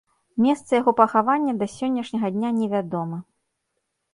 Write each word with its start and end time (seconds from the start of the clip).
Месца 0.45 0.71
яго 0.79 0.93
пахавання 0.99 1.53
да 1.61 1.67
сённяшняга 1.75 2.27
дня 2.39 2.49
не 2.59 2.67
вядома. 2.73 3.17